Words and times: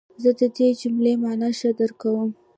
زه 0.21 0.29
د 0.39 0.41
دې 0.55 0.67
جملې 0.79 1.13
مانا 1.21 1.49
ښه 1.57 1.69
درک 1.77 1.95
کوم. 2.01 2.29